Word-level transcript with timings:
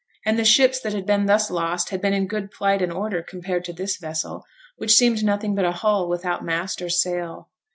And 0.25 0.39
the 0.39 0.43
ships 0.45 0.79
that 0.79 0.93
had 0.93 1.05
been 1.05 1.27
thus 1.27 1.51
lost 1.51 1.89
had 1.91 2.01
been 2.01 2.11
in 2.15 2.25
good 2.25 2.49
plight 2.49 2.81
and 2.81 2.91
order 2.91 3.21
compared 3.21 3.63
to 3.65 3.71
this 3.73 3.97
vessel, 3.97 4.43
which 4.77 4.95
seemed 4.95 5.23
nothing 5.23 5.53
but 5.53 5.63
a 5.63 5.73
hull 5.73 6.09
without 6.09 6.43
mast 6.43 6.81
or 6.81 6.89
sail. 6.89 7.51